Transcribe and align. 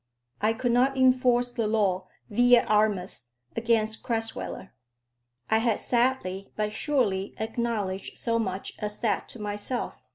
I 0.41 0.53
could 0.53 0.71
not 0.71 0.97
enforce 0.97 1.51
the 1.51 1.67
law 1.67 2.07
vi 2.27 2.55
et 2.55 2.65
armis 2.67 3.27
against 3.55 4.01
Crasweller. 4.01 4.69
I 5.51 5.59
had 5.59 5.79
sadly 5.79 6.51
but 6.55 6.73
surely 6.73 7.35
acknowledged 7.37 8.17
so 8.17 8.39
much 8.39 8.73
as 8.79 8.97
that 9.01 9.29
to 9.29 9.39
myself. 9.39 10.01